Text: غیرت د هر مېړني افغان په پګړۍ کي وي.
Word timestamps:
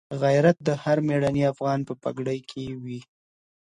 غیرت 0.21 0.57
د 0.67 0.69
هر 0.83 0.97
مېړني 1.07 1.43
افغان 1.53 1.79
په 1.87 1.93
پګړۍ 2.03 2.39
کي 2.49 2.63
وي. 2.83 2.99